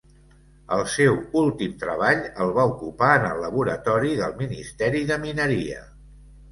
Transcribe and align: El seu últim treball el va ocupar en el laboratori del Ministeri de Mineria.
El 0.77 0.79
seu 0.93 1.17
últim 1.41 1.75
treball 1.85 2.25
el 2.47 2.55
va 2.57 2.67
ocupar 2.73 3.13
en 3.19 3.29
el 3.31 3.45
laboratori 3.47 4.19
del 4.25 4.37
Ministeri 4.45 5.09
de 5.13 5.25
Mineria. 5.29 5.89